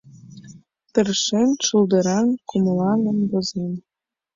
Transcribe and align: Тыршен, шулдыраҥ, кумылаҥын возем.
Тыршен, 0.93 1.49
шулдыраҥ, 1.65 2.27
кумылаҥын 2.49 3.17
возем. 3.31 3.73